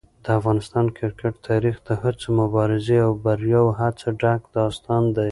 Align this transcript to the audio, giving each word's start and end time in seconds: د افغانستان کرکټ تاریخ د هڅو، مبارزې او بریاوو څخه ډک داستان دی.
د 0.25 0.27
افغانستان 0.39 0.85
کرکټ 0.97 1.33
تاریخ 1.49 1.75
د 1.87 1.89
هڅو، 2.01 2.27
مبارزې 2.41 2.97
او 3.07 3.11
بریاوو 3.23 3.77
څخه 3.99 4.11
ډک 4.21 4.41
داستان 4.57 5.03
دی. 5.17 5.29